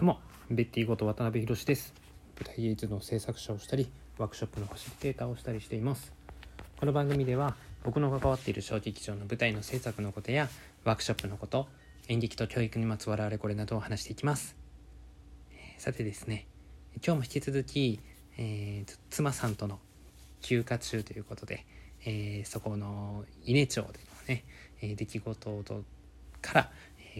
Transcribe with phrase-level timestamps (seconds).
[0.00, 0.18] どうも
[0.50, 1.92] ベッティこと渡辺博です。
[2.38, 6.14] 舞台芸術の制作者をしたりワークショップのファシリテーターをしたりしています。
[6.78, 10.48] この番組では僕の関わっている小劇場の舞台の制作のことや
[10.84, 11.68] ワークショップのこと
[12.08, 14.56] 演劇と教育にまつわるあれこれなどを話していきます。
[15.76, 16.46] さてですね
[17.06, 18.00] 今日も引き続き、
[18.38, 19.80] えー、妻さんとの
[20.40, 21.66] 休暇中ということで、
[22.06, 23.92] えー、そこの伊根町での
[24.28, 24.44] ね、
[24.80, 25.84] え出来事と
[26.40, 26.70] から、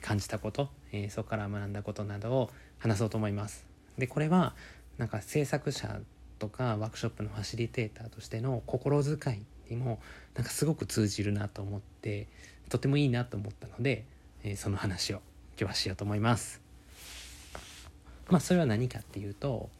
[0.00, 3.66] 感じたこと、えそこから学んだことなどを話そうと思います。
[3.98, 4.54] でこれは
[4.96, 6.00] なんか制作者
[6.38, 10.00] とかワークショップのファシリテーターとしての心遣いにも
[10.34, 12.26] なんかすごく通じるなと思って
[12.68, 14.04] とてもいいなと思ったので、
[14.44, 15.16] えー、その話を
[15.58, 16.60] 今日はしようと思います。
[18.28, 19.70] まあそれは何かっていうと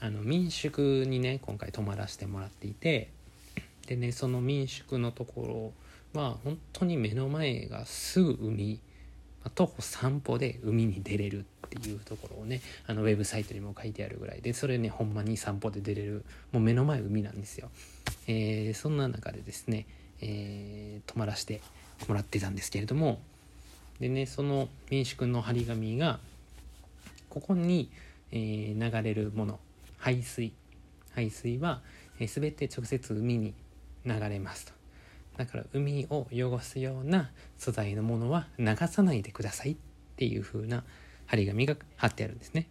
[0.00, 3.10] あの民宿にね今回泊まらせてもらっていて
[3.86, 5.72] でねその民宿のとこ
[6.14, 8.80] ろは本当に目の前がすぐ海
[9.48, 17.70] 徒歩散歩で海に出れるっていうところをねあのウェブサイトにも書いてあるぐらいでそれねほんまに散歩で出れるもう目の前海なんですよ、
[18.26, 19.86] えー、そんな中でですね、
[20.20, 21.62] えー、泊まらせて
[22.08, 23.20] もらってたんですけれども
[23.98, 26.18] でねその民宿の張り紙が
[27.30, 27.90] ここに、
[28.32, 29.60] えー、流れるもの
[29.98, 30.52] 排水。
[31.14, 31.82] 排水は、
[32.18, 33.54] えー、全て直接海に
[34.04, 34.79] 流れますと。
[35.40, 39.76] だから海を汚すような素材のものは流さないでくださいっ
[40.16, 40.84] ていう風な
[41.24, 42.68] 張り紙が貼ってあるんですね。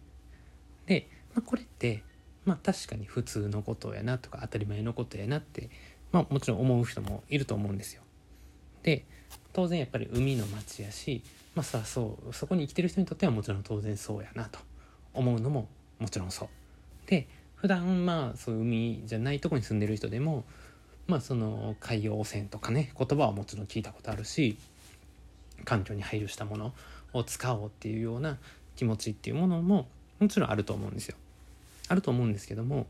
[0.86, 2.04] で、まあ、これって
[2.44, 5.68] まあ確かに普通のことやなとか当たり前のことやなって、
[6.12, 8.02] まあ、もちろん思う人もいると思うんですよ。
[8.84, 9.04] で
[9.52, 11.24] 当然やっぱり海の町やし
[11.56, 14.60] まあさそうそこに生きてる人にとってはもちろん当然そうやなと
[15.12, 15.66] 思うのも
[15.98, 16.48] もちろんそう。
[17.10, 20.44] で普段まあそういう海じゃないとこに住んでる人でも
[21.06, 24.56] まあその海洋汚染とかね言葉はもちろん聞いたことあるし
[25.64, 26.72] 環境に配慮したもの
[27.12, 28.38] を使おうっていうような
[28.76, 29.88] 気持ちっていうものも
[30.20, 31.16] もちろんあると思うんですよ。
[31.88, 32.86] あると思うんですけども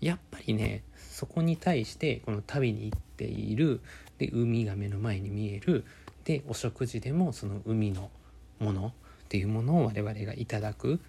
[0.00, 3.80] やっぱりねそこに対してこの旅に行っている
[4.18, 5.84] で海が目の前に見える
[6.24, 8.10] でお食事でもその海の
[8.58, 8.92] ものっ
[9.28, 11.00] ていうものを我々がいただく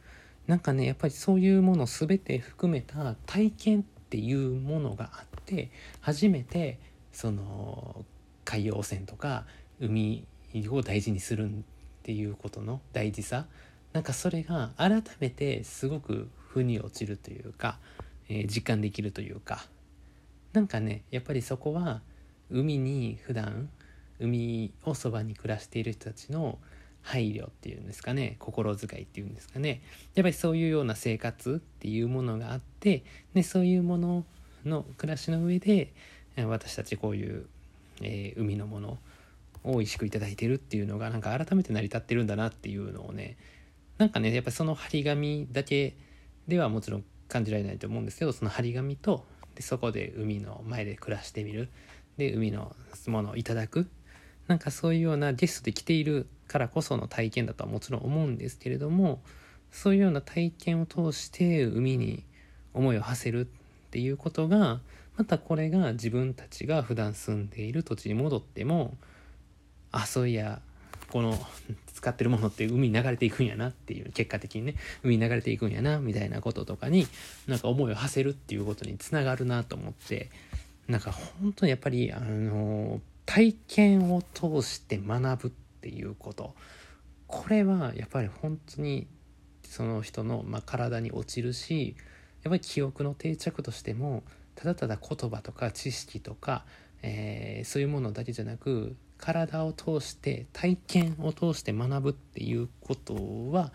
[0.48, 5.70] なんかねやっぱりそういうもの全て含めた体験っていうものがあって
[6.02, 6.80] 初めて
[7.14, 8.04] その
[8.44, 9.46] 海洋汚染とか
[9.80, 10.26] 海
[10.72, 11.50] を大事にするっ
[12.02, 13.46] ていうことの大事さ
[13.94, 17.78] なんかそれが改めてすごく腑に落ちるというか、
[18.30, 19.64] えー、実感できるというか
[20.54, 22.02] なんかねやっぱりそこは
[22.50, 23.70] 海に普段
[24.20, 26.58] 海をそばに暮らしている人たちの
[27.02, 29.82] 配慮っていうんですかね心遣いっていうんですかね。
[30.16, 34.26] やっぱりそういうような生活っていうものがあってでそういうもの
[34.66, 35.94] の暮らしの上で
[36.38, 37.46] 私たちこういう、
[38.02, 38.98] えー、海のもの
[39.64, 43.38] を美味しく頂いてるっていうのがなんか改めて成り立ってるんだなっていうのをね
[43.98, 45.96] なんかねやっぱその張り紙だけ
[46.48, 51.70] ではもちろん感じられないと思うんですけどその張り紙とでそこで海の前で暮らしてみる。
[52.18, 52.76] で海の
[53.08, 53.88] ものをいただく。
[54.48, 59.22] なんかそういうようなゲストで来ているからこその体験だとはもちろん思うんですけれども
[59.72, 62.24] そういうような体験を通して海に
[62.74, 64.82] 思いを馳せるっていうことが
[65.16, 68.98] またこれが自分たちが普段住んでいる土地に戻っても
[69.92, 70.62] あそういや
[71.12, 71.38] この
[71.94, 77.08] 使ってるものって海に流れていくんやなっていう結果的にね海に流れていくんやなみたいなこととかに
[77.48, 80.30] なんか思いを馳せるっていうことにつながるなと思って
[80.88, 85.52] なんか本当にやっぱりあの体験を通して学ぶっ
[85.82, 86.56] ていうこと。
[87.28, 89.08] これはやっぱり本当に
[89.64, 91.96] その人の、まあ、体に落ちるし
[92.44, 94.24] やっぱり記憶の定着としても
[94.56, 96.66] ただただ言葉とか知識とか、
[97.04, 103.72] えー、そういうものだけじゃなく体を通して体験を通して学ぶっていうことは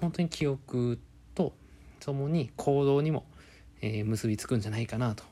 [0.00, 0.98] 本当に記憶
[1.34, 1.52] と
[2.00, 3.24] ともに行動にも、
[3.80, 5.24] えー、結びつくんじゃないかなと、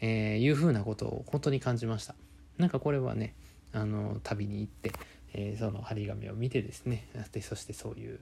[0.00, 2.14] え、いうふうなことを本当に感じました。
[2.58, 3.34] なんかこれはね
[3.72, 4.92] あの旅に行って、
[5.34, 8.18] えー、その張り紙を見てですねでそしてそういう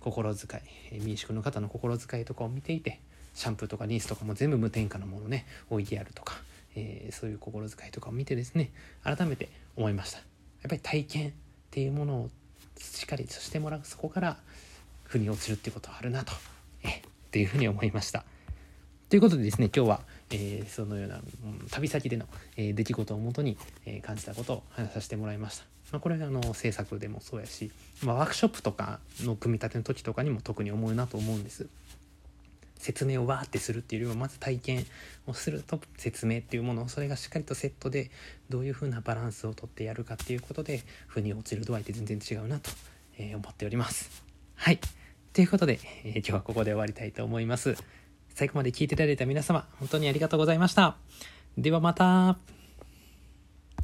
[0.00, 3.00] 心遣いえ民宿の方の心遣いとかを見ていて
[3.34, 6.36] シャンプーとかリンスとかも全部無添加のものね置いてあるとか、
[6.76, 8.70] えー、そういう心遣いとかを見てですね
[9.02, 10.18] 改めて思いました。
[10.18, 11.32] やっぱり体験っ
[11.70, 12.30] ていうものを
[12.78, 14.36] しっかりとしてもらうそこから
[15.04, 16.32] 腑に落ちるっていうことはあるなと
[16.82, 18.24] えっていうふうに思いました。
[19.10, 20.00] ということでですね今日は、
[20.30, 22.26] えー、そのような、うん、旅先での、
[22.56, 23.56] えー、出来事をもとに、
[23.86, 27.70] えー、感じたことを話させてもらいました、まあ、これはあの制作でもそうやし、
[28.02, 31.66] まあ、ワークショップとかの組み立ての時とかにも特に思うなと思うんです
[32.84, 34.86] 説明をわーってするっていうよりはまず体験
[35.26, 38.10] をすると説明っていうものをそれがしっかりとセットで
[38.50, 42.70] どういう風なバランスをとってやるかっていうことで腑に落ちる度合いって全然違うなと、
[43.18, 44.22] 思っております。
[44.56, 44.80] はい
[45.32, 47.74] ということで、えー今日はここで終わりたいと思います。
[48.34, 50.96] 最後まで聞いていただいた皆様、本当にありがとうございました。
[51.56, 52.63] ではまた。